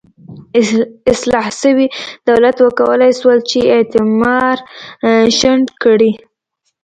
[1.11, 1.87] اصلاح شوي
[2.29, 4.57] دولت وکولای شول چې استعمار
[5.37, 6.11] شنډ کړي.